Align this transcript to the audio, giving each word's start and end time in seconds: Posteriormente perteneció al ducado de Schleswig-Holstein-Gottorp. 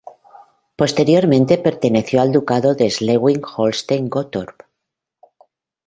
Posteriormente 0.77 1.59
perteneció 1.59 2.21
al 2.23 2.31
ducado 2.31 2.73
de 2.73 2.89
Schleswig-Holstein-Gottorp. 2.89 4.63